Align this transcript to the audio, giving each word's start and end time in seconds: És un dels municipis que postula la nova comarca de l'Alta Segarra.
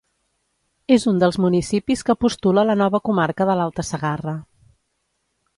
És 0.95 1.05
un 1.11 1.19
dels 1.23 1.37
municipis 1.43 2.03
que 2.09 2.17
postula 2.25 2.65
la 2.71 2.79
nova 2.83 3.03
comarca 3.11 3.51
de 3.51 3.61
l'Alta 3.61 3.89
Segarra. 3.93 4.39